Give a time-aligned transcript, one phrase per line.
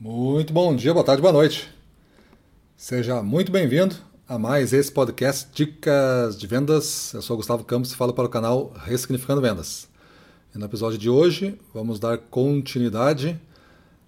[0.00, 1.68] Muito bom dia, boa tarde, boa noite.
[2.76, 3.96] Seja muito bem-vindo
[4.28, 7.12] a mais esse podcast Dicas de Vendas.
[7.14, 9.88] Eu sou Gustavo Campos e falo para o canal Ressignificando Vendas.
[10.54, 13.40] E no episódio de hoje vamos dar continuidade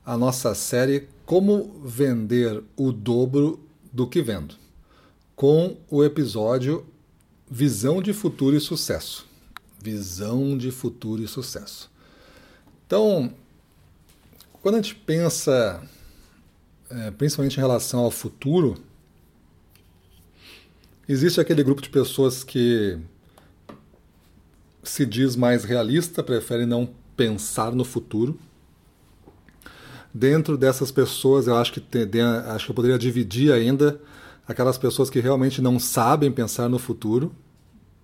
[0.06, 3.58] à nossa série Como Vender o Dobro
[3.92, 4.54] do que Vendo,
[5.34, 6.86] com o episódio
[7.50, 9.26] Visão de Futuro e Sucesso.
[9.82, 11.90] Visão de Futuro e Sucesso.
[12.86, 13.34] Então,
[14.62, 15.82] quando a gente pensa,
[16.90, 18.76] é, principalmente em relação ao futuro,
[21.08, 22.98] existe aquele grupo de pessoas que
[24.82, 28.38] se diz mais realista, prefere não pensar no futuro.
[30.12, 34.00] Dentro dessas pessoas, eu acho que, tem, acho que eu poderia dividir ainda
[34.46, 37.32] aquelas pessoas que realmente não sabem pensar no futuro,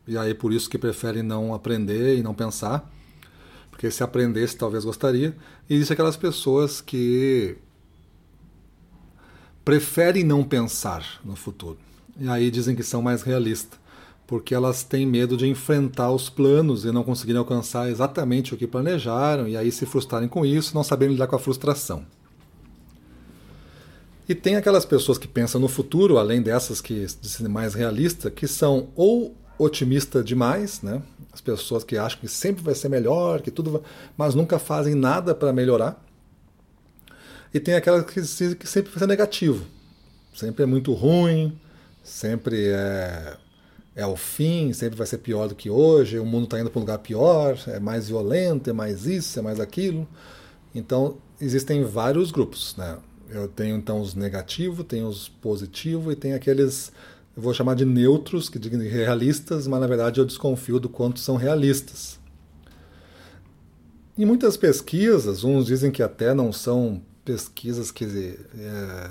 [0.07, 2.89] e aí por isso que preferem não aprender e não pensar
[3.77, 5.37] porque se aprendesse talvez gostaria.
[5.69, 7.59] E existem aquelas pessoas que
[9.63, 11.77] preferem não pensar no futuro.
[12.19, 13.79] E aí dizem que são mais realistas,
[14.27, 18.67] porque elas têm medo de enfrentar os planos e não conseguirem alcançar exatamente o que
[18.67, 22.07] planejaram, e aí se frustrarem com isso, não saberem lidar com a frustração.
[24.27, 28.49] E tem aquelas pessoas que pensam no futuro, além dessas que dizem mais realistas, que
[28.49, 31.03] são ou otimista demais, né?
[31.37, 33.83] As pessoas que acham que sempre vai ser melhor, que tudo vai...
[34.17, 36.03] mas nunca fazem nada para melhorar.
[37.53, 39.67] E tem aquelas que, que sempre vai ser negativo.
[40.35, 41.61] Sempre é muito ruim,
[42.03, 43.37] sempre é,
[43.95, 46.79] é o fim, sempre vai ser pior do que hoje, o mundo está indo para
[46.79, 50.09] um lugar pior, é mais violento, é mais isso, é mais aquilo.
[50.75, 52.97] Então, existem vários grupos, né?
[53.29, 56.91] Eu tenho então os negativos, tenho os positivos e tem aqueles
[57.37, 61.21] eu vou chamar de neutros, que digam realistas, mas na verdade eu desconfio do quanto
[61.21, 62.19] são realistas.
[64.17, 69.11] Em muitas pesquisas, uns dizem que até não são pesquisas que, é,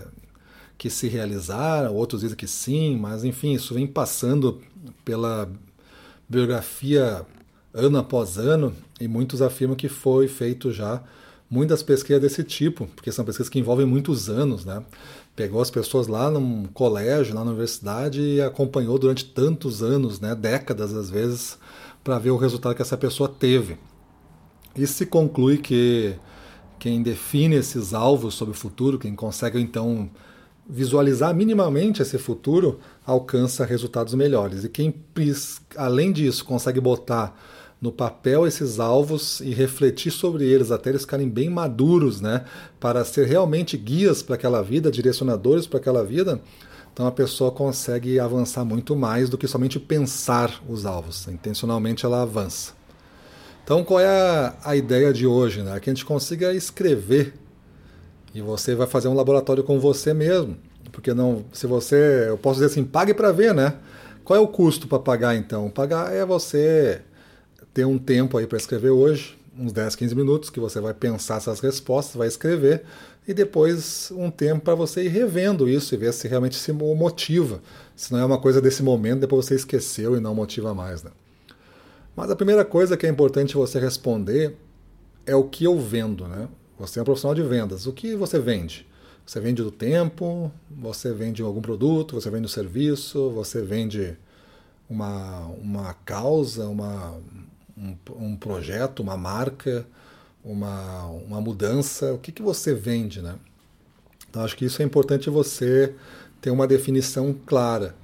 [0.75, 4.59] que se realizaram, outros dizem que sim, mas enfim, isso vem passando
[5.03, 5.47] pela
[6.27, 7.23] biografia
[7.71, 11.03] ano após ano e muitos afirmam que foi feito já
[11.47, 14.83] muitas pesquisas desse tipo, porque são pesquisas que envolvem muitos anos, né?
[15.35, 20.33] Pegou as pessoas lá num colégio, lá na universidade e acompanhou durante tantos anos, né,
[20.33, 21.57] décadas às vezes,
[22.03, 23.77] para ver o resultado que essa pessoa teve.
[24.75, 26.15] E se conclui que
[26.79, 30.09] quem define esses alvos sobre o futuro, quem consegue então
[30.67, 34.63] visualizar minimamente esse futuro, alcança resultados melhores.
[34.63, 34.93] E quem,
[35.75, 37.35] além disso, consegue botar
[37.85, 42.43] no papel esses alvos e refletir sobre eles até eles ficarem bem maduros, né,
[42.79, 46.41] para ser realmente guias para aquela vida, direcionadores para aquela vida,
[46.91, 51.27] então a pessoa consegue avançar muito mais do que somente pensar os alvos.
[51.27, 52.73] Intencionalmente ela avança.
[53.63, 55.61] Então qual é a, a ideia de hoje?
[55.61, 55.79] Né?
[55.79, 57.33] Que a gente consiga escrever
[58.33, 60.57] e você vai fazer um laboratório com você mesmo.
[60.91, 63.75] Porque não, se você, eu posso dizer assim, pague para ver, né?
[64.23, 65.69] Qual é o custo para pagar então?
[65.69, 67.01] Pagar é você
[67.75, 71.35] ter um tempo aí para escrever hoje, uns 10, 15 minutos, que você vai pensar
[71.35, 72.83] essas respostas, vai escrever,
[73.27, 77.61] e depois um tempo para você ir revendo isso e ver se realmente se motiva.
[77.93, 81.03] Se não é uma coisa desse momento, depois você esqueceu e não motiva mais.
[81.03, 81.11] Né?
[82.15, 84.55] Mas a primeira coisa que é importante você responder
[85.25, 86.29] é o que eu vendo.
[86.29, 86.47] Né?
[86.79, 87.85] Você é um profissional de vendas.
[87.87, 88.87] O que você vende?
[89.25, 94.15] Você vende do tempo, você vende algum produto, você vende um serviço, você vende
[94.89, 97.17] uma, uma causa, uma,
[97.77, 99.85] um, um projeto, uma marca,
[100.43, 103.35] uma, uma mudança, o que, que você vende, né?
[104.29, 105.95] Então acho que isso é importante você
[106.41, 107.95] ter uma definição clara.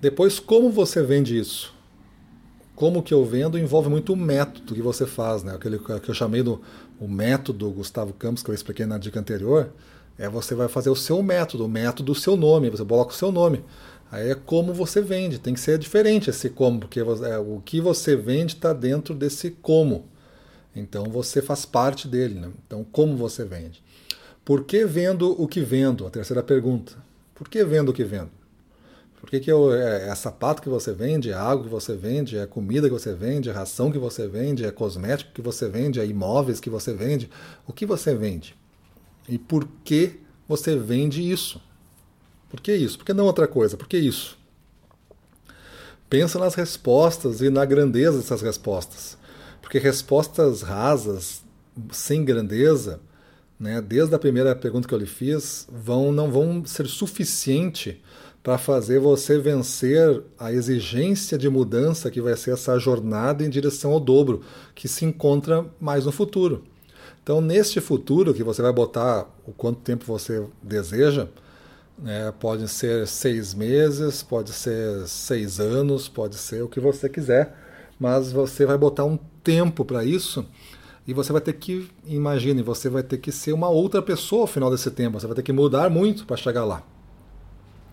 [0.00, 1.74] Depois, como você vende isso?
[2.74, 5.54] Como que eu vendo envolve muito o método que você faz, né?
[5.54, 6.60] Aquele que eu chamei do
[6.98, 9.72] o método Gustavo Campos, que eu expliquei na dica anterior,
[10.18, 13.16] é você vai fazer o seu método, o método do seu nome, você coloca o
[13.16, 13.64] seu nome.
[14.12, 17.80] Aí é como você vende, tem que ser diferente esse como, porque é, o que
[17.80, 20.04] você vende está dentro desse como.
[20.76, 22.38] Então você faz parte dele.
[22.38, 22.50] Né?
[22.66, 23.82] Então, como você vende?
[24.44, 26.06] Por que vendo o que vendo?
[26.06, 26.92] A terceira pergunta.
[27.34, 28.30] Por que vendo o que vendo?
[29.18, 32.36] Por que, que eu, é, é sapato que você vende, é água que você vende,
[32.36, 36.00] é comida que você vende, é ração que você vende, é cosmético que você vende,
[36.00, 37.30] é imóveis que você vende?
[37.66, 38.56] O que você vende?
[39.28, 40.18] E por que
[40.48, 41.62] você vende isso?
[42.52, 42.98] Por que isso?
[42.98, 43.78] Por que não outra coisa?
[43.78, 44.38] Por que isso?
[46.10, 49.16] Pensa nas respostas e na grandeza dessas respostas.
[49.62, 51.42] Porque respostas rasas,
[51.90, 53.00] sem grandeza,
[53.58, 58.02] né, desde a primeira pergunta que eu lhe fiz, vão, não vão ser suficiente
[58.42, 63.92] para fazer você vencer a exigência de mudança que vai ser essa jornada em direção
[63.92, 64.42] ao dobro,
[64.74, 66.64] que se encontra mais no futuro.
[67.22, 71.28] Então, neste futuro que você vai botar o quanto tempo você deseja,
[71.98, 77.54] né, pode ser seis meses, pode ser seis anos, pode ser o que você quiser,
[77.98, 80.46] mas você vai botar um tempo para isso
[81.06, 84.46] e você vai ter que, imagine, você vai ter que ser uma outra pessoa ao
[84.46, 86.82] final desse tempo, você vai ter que mudar muito para chegar lá.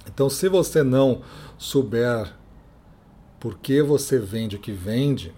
[0.07, 1.21] Então, se você não
[1.57, 2.33] souber
[3.39, 5.33] por que você vende o que vende,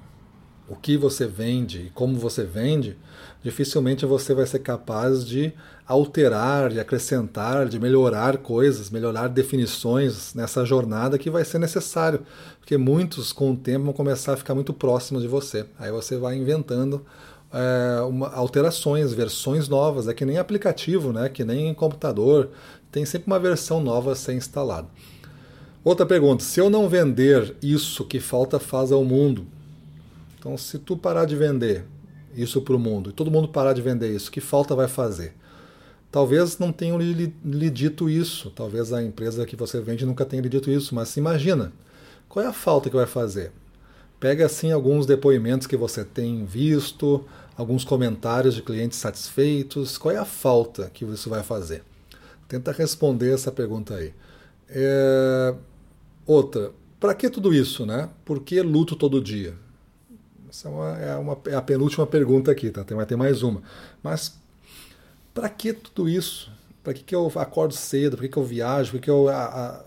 [0.72, 2.98] o que você vende e como você vende,
[3.44, 5.52] dificilmente você vai ser capaz de
[5.86, 12.22] alterar, de acrescentar, de melhorar coisas, melhorar definições nessa jornada que vai ser necessário,
[12.58, 15.66] porque muitos com o tempo vão começar a ficar muito próximos de você.
[15.78, 17.06] Aí você vai inventando
[17.52, 21.28] é, uma, alterações, versões novas, é que nem aplicativo, né?
[21.28, 22.50] que nem computador,
[22.90, 24.88] tem sempre uma versão nova a ser instalada.
[25.84, 29.46] Outra pergunta: se eu não vender isso que falta faz ao mundo,
[30.42, 31.86] então se tu parar de vender
[32.36, 35.36] isso para o mundo e todo mundo parar de vender isso, que falta vai fazer?
[36.12, 40.42] Talvez não tenham lhe, lhe dito isso, talvez a empresa que você vende nunca tenha
[40.42, 41.72] lhe dito isso, mas imagina,
[42.28, 43.52] qual é a falta que vai fazer?
[44.20, 47.24] Pega assim alguns depoimentos que você tem visto,
[47.56, 51.84] alguns comentários de clientes satisfeitos, qual é a falta que isso vai fazer?
[52.48, 54.12] Tenta responder essa pergunta aí.
[54.68, 55.54] É...
[56.26, 58.10] Outra, para que tudo isso, né?
[58.26, 59.54] Por que luto todo dia?
[60.52, 62.84] Essa é, uma, é, uma, é a penúltima pergunta aqui, tá?
[62.84, 63.64] Tem, vai ter mais uma.
[64.04, 64.38] Mas
[65.34, 66.52] para que tudo isso?
[66.84, 68.18] Para que, que eu acordo cedo?
[68.18, 68.92] Por que, que eu viajo?
[68.92, 69.28] Por que, que eu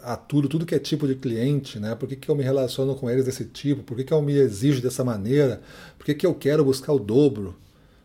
[0.02, 1.78] aturo tudo que é tipo de cliente?
[1.78, 1.94] Né?
[1.94, 3.82] Por que, que eu me relaciono com eles desse tipo?
[3.82, 5.60] Por que, que eu me exijo dessa maneira?
[5.98, 7.54] Por que, que eu quero buscar o dobro?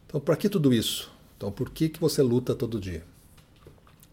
[0.06, 1.09] Então, para que tudo isso?
[1.38, 3.03] Então, por que, que você luta todo dia?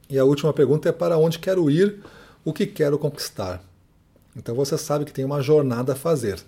[0.08, 2.00] E a última pergunta é para onde quero ir,
[2.44, 3.64] o que quero conquistar.
[4.36, 6.38] Então você sabe que tem uma jornada a fazer.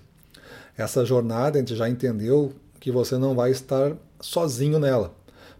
[0.78, 5.12] Essa jornada a gente já entendeu que você não vai estar sozinho nela,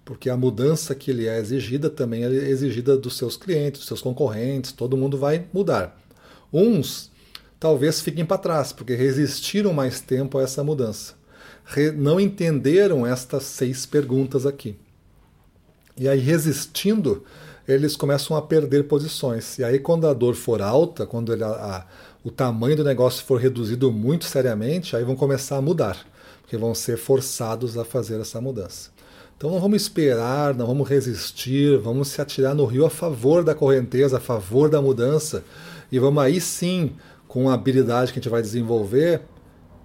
[0.05, 4.01] porque a mudança que lhe é exigida também é exigida dos seus clientes, dos seus
[4.01, 6.01] concorrentes, todo mundo vai mudar.
[6.53, 7.11] Uns
[7.59, 11.15] talvez fiquem para trás, porque resistiram mais tempo a essa mudança.
[11.65, 14.77] Re não entenderam estas seis perguntas aqui.
[15.97, 17.25] E aí, resistindo,
[17.67, 19.59] eles começam a perder posições.
[19.59, 21.87] E aí, quando a dor for alta, quando a,
[22.23, 25.97] o tamanho do negócio for reduzido muito seriamente, aí vão começar a mudar,
[26.43, 28.91] porque vão ser forçados a fazer essa mudança.
[29.37, 33.55] Então não vamos esperar, não vamos resistir, vamos se atirar no rio a favor da
[33.55, 35.45] correnteza, a favor da mudança,
[35.93, 36.93] e vamos aí sim,
[37.29, 39.23] com a habilidade que a gente vai desenvolver,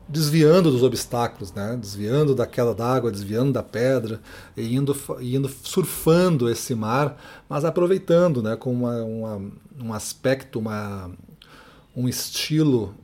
[0.08, 1.78] desviando dos obstáculos, né?
[1.80, 4.20] desviando da queda d'água, desviando da pedra,
[4.58, 8.56] e indo, indo surfando esse mar, mas aproveitando né?
[8.56, 9.52] com uma, uma,
[9.82, 11.12] um aspecto, uma,
[11.96, 12.96] um estilo,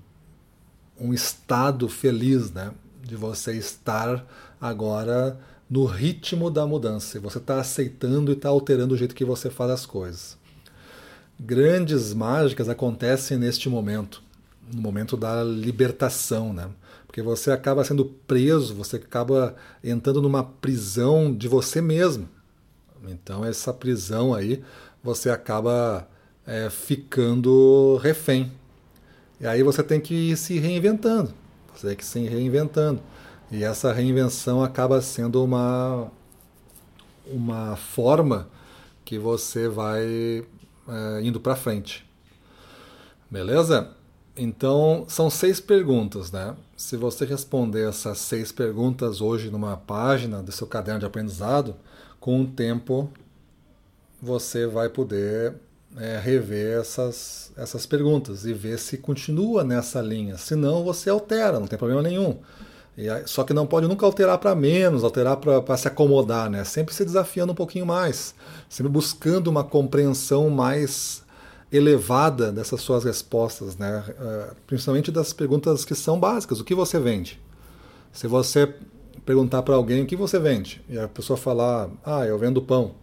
[1.00, 2.72] um estado feliz né?
[3.04, 4.26] de você estar
[4.60, 5.40] agora
[5.70, 7.18] no ritmo da mudança.
[7.18, 10.38] E você está aceitando e está alterando o jeito que você faz as coisas.
[11.40, 14.22] Grandes mágicas acontecem neste momento,
[14.74, 16.70] no momento da libertação, né?
[17.08, 22.30] Porque você acaba sendo preso, você acaba entrando numa prisão de você mesmo.
[23.08, 24.62] Então, essa prisão aí,
[25.02, 26.08] você acaba
[26.46, 28.52] é, ficando refém.
[29.40, 31.34] E aí você tem que ir se reinventando.
[31.74, 33.02] Você tem que ir se reinventando.
[33.52, 36.12] E essa reinvenção acaba sendo uma,
[37.26, 38.48] uma forma
[39.04, 40.46] que você vai
[40.88, 42.08] é, indo para frente.
[43.30, 43.92] Beleza?
[44.36, 46.56] Então, são seis perguntas, né?
[46.78, 51.76] Se você responder essas seis perguntas hoje numa página do seu caderno de aprendizado,
[52.20, 53.10] com o tempo
[54.22, 55.56] você vai poder
[55.98, 60.38] é, rever essas, essas perguntas e ver se continua nessa linha.
[60.38, 62.38] Se não, você altera, não tem problema nenhum.
[62.98, 66.64] Aí, só que não pode nunca alterar para menos, alterar para se acomodar, né?
[66.64, 68.36] Sempre se desafiando um pouquinho mais,
[68.68, 71.24] sempre buscando uma compreensão mais
[71.72, 74.04] elevada dessas suas respostas, né?
[74.10, 76.60] Uh, principalmente das perguntas que são básicas.
[76.60, 77.40] O que você vende?
[78.12, 78.74] Se você
[79.26, 82.96] perguntar para alguém o que você vende e a pessoa falar, ah, eu vendo pão,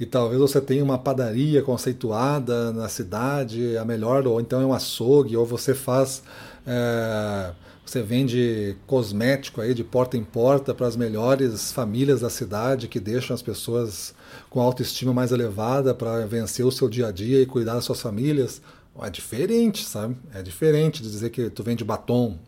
[0.00, 4.72] e talvez você tenha uma padaria conceituada na cidade, a melhor, ou então é um
[4.72, 6.22] açougue, ou você faz.
[6.66, 7.52] É,
[7.84, 12.98] você vende cosmético aí de porta em porta para as melhores famílias da cidade que
[12.98, 14.14] deixam as pessoas
[14.48, 18.00] com autoestima mais elevada para vencer o seu dia a dia e cuidar das suas
[18.00, 18.62] famílias.
[19.02, 20.16] É diferente, sabe?
[20.32, 22.38] É diferente de dizer que tu vende batom,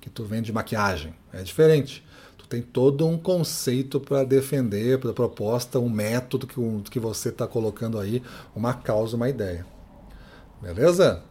[0.00, 1.14] que tu vende maquiagem.
[1.32, 2.04] É diferente.
[2.48, 7.46] Tem todo um conceito para defender, para proposta, um método que, um, que você está
[7.46, 8.22] colocando aí,
[8.54, 9.66] uma causa, uma ideia.
[10.62, 11.22] Beleza?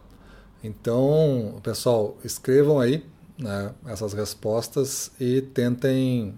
[0.62, 3.04] Então, pessoal, escrevam aí
[3.38, 6.34] né, essas respostas e tentem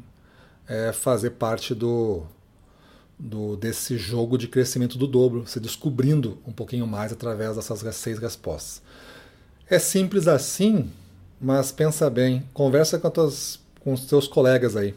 [0.67, 2.23] é, fazer parte do,
[3.19, 8.19] do, desse jogo de crescimento do dobro, se descobrindo um pouquinho mais através dessas seis
[8.19, 8.83] respostas.
[9.69, 10.91] É simples assim,
[11.41, 14.95] mas pensa bem, conversa com, tuas, com os teus colegas aí.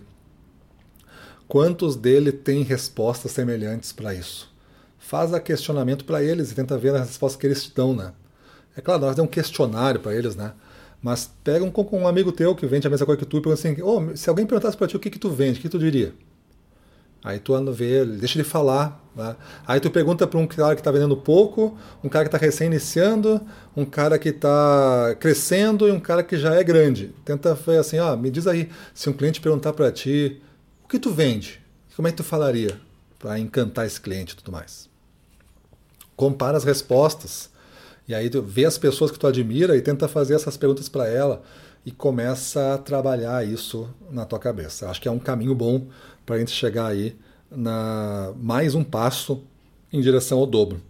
[1.48, 4.52] Quantos dele têm respostas semelhantes para isso?
[5.00, 8.12] Faz a questionamento para eles e tenta ver as respostas que eles te dão, né?
[8.76, 10.52] É claro, nós damos um questionário para eles, né?
[11.02, 13.68] Mas pega um, um amigo teu que vende a mesma coisa que tu e pergunta
[13.68, 15.80] assim: oh, se alguém perguntasse para ti o que, que tu vende, o que tu
[15.80, 16.14] diria?
[17.24, 19.00] Aí tu anda ver, deixa ele falar.
[19.16, 19.36] Né?
[19.68, 23.40] Aí tu pergunta para um cara que está vendendo pouco, um cara que está recém-iniciando,
[23.76, 27.14] um cara que está crescendo e um cara que já é grande.
[27.24, 30.42] Tenta ver assim, ó, me diz aí, se um cliente perguntar para ti,
[30.84, 31.62] o que tu vende?
[31.96, 32.80] Como é que tu falaria
[33.20, 34.90] para encantar esse cliente e tudo mais?
[36.16, 37.52] Compara as respostas.
[38.08, 41.08] E aí tu vê as pessoas que tu admira e tenta fazer essas perguntas para
[41.08, 41.44] ela
[41.86, 44.90] e começa a trabalhar isso na tua cabeça.
[44.90, 45.88] Acho que é um caminho bom
[46.26, 47.18] para a gente chegar aí
[47.50, 49.44] na mais um passo
[49.92, 50.82] em direção ao dobro.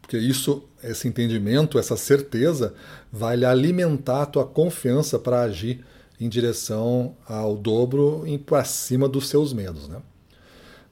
[0.00, 2.74] Porque isso, esse entendimento, essa certeza
[3.12, 5.84] vai alimentar a tua confiança para agir
[6.18, 10.02] em direção ao dobro e para cima dos seus medos, né?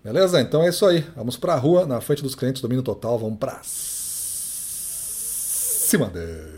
[0.04, 0.40] Beleza?
[0.40, 1.04] Então é isso aí.
[1.16, 4.06] Vamos para a rua, na frente dos clientes, domínio total, vamos para cima
[6.06, 6.57] deles.